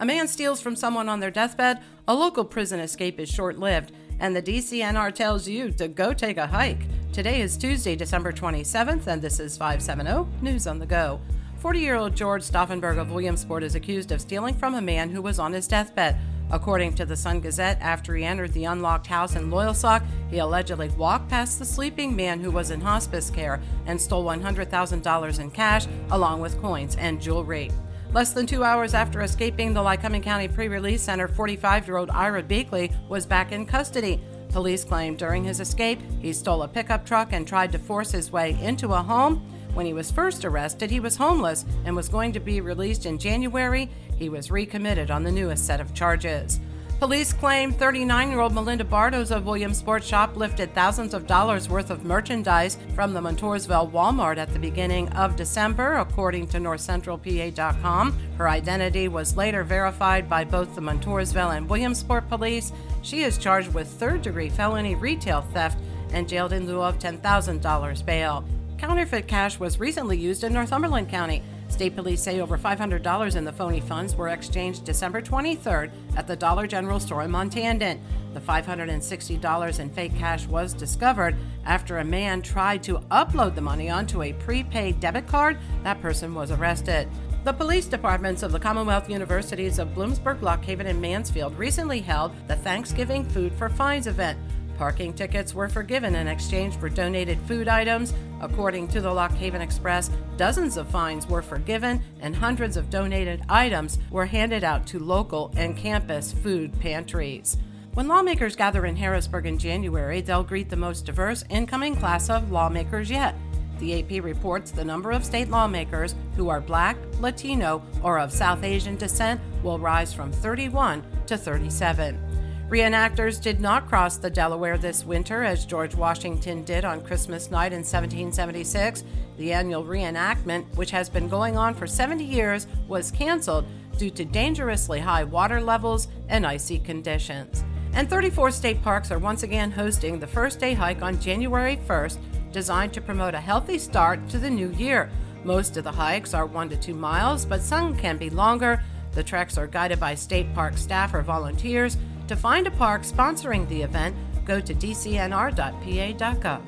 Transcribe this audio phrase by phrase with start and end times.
[0.00, 3.90] A man steals from someone on their deathbed, a local prison escape is short lived,
[4.20, 6.86] and the DCNR tells you to go take a hike.
[7.12, 11.20] Today is Tuesday, December 27th, and this is 570 News on the Go.
[11.56, 15.20] 40 year old George Stauffenberg of Williamsport is accused of stealing from a man who
[15.20, 16.16] was on his deathbed.
[16.52, 20.90] According to the Sun Gazette, after he entered the unlocked house in Loyalsock, he allegedly
[20.90, 25.86] walked past the sleeping man who was in hospice care and stole $100,000 in cash,
[26.12, 27.72] along with coins and jewelry.
[28.14, 32.08] Less than two hours after escaping the Lycoming County Pre Release Center, 45 year old
[32.10, 34.18] Ira Beakley was back in custody.
[34.48, 38.32] Police claim during his escape, he stole a pickup truck and tried to force his
[38.32, 39.46] way into a home.
[39.74, 43.18] When he was first arrested, he was homeless and was going to be released in
[43.18, 43.90] January.
[44.16, 46.60] He was recommitted on the newest set of charges.
[46.98, 52.04] Police claim 39 year old Melinda Bartos of Williamsport shoplifted thousands of dollars worth of
[52.04, 58.18] merchandise from the Montoursville Walmart at the beginning of December, according to NorthCentralPA.com.
[58.36, 62.72] Her identity was later verified by both the Montoursville and Williamsport police.
[63.02, 65.78] She is charged with third degree felony retail theft
[66.10, 68.44] and jailed in lieu of $10,000 bail.
[68.76, 71.44] Counterfeit cash was recently used in Northumberland County.
[71.68, 76.34] State police say over $500 in the phony funds were exchanged December 23rd at the
[76.34, 78.00] Dollar General store in Montandon.
[78.34, 83.90] The $560 in fake cash was discovered after a man tried to upload the money
[83.90, 85.58] onto a prepaid debit card.
[85.84, 87.08] That person was arrested.
[87.44, 92.32] The police departments of the Commonwealth Universities of Bloomsburg, Lock Haven, and Mansfield recently held
[92.48, 94.38] the Thanksgiving Food for Fines event.
[94.78, 98.14] Parking tickets were forgiven in exchange for donated food items.
[98.40, 103.42] According to the Lock Haven Express, dozens of fines were forgiven and hundreds of donated
[103.48, 107.56] items were handed out to local and campus food pantries.
[107.94, 112.52] When lawmakers gather in Harrisburg in January, they'll greet the most diverse incoming class of
[112.52, 113.34] lawmakers yet.
[113.80, 118.62] The AP reports the number of state lawmakers who are black, Latino, or of South
[118.62, 122.27] Asian descent will rise from 31 to 37.
[122.68, 127.72] Reenactors did not cross the Delaware this winter as George Washington did on Christmas night
[127.72, 129.04] in 1776.
[129.38, 133.64] The annual reenactment, which has been going on for 70 years, was canceled
[133.96, 137.64] due to dangerously high water levels and icy conditions.
[137.94, 142.18] And 34 state parks are once again hosting the first day hike on January 1st,
[142.52, 145.10] designed to promote a healthy start to the new year.
[145.42, 148.82] Most of the hikes are one to two miles, but some can be longer.
[149.12, 151.96] The treks are guided by state park staff or volunteers
[152.28, 156.62] to find a park sponsoring the event, go to dcnr.pa.gov.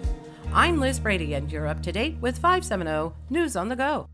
[0.52, 4.08] I'm Liz Brady, and you're up to date with 570 News on the Go.